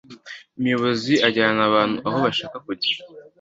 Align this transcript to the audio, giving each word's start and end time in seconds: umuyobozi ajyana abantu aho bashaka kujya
umuyobozi 0.57 1.13
ajyana 1.27 1.61
abantu 1.69 1.97
aho 2.07 2.17
bashaka 2.25 2.57
kujya 2.65 2.95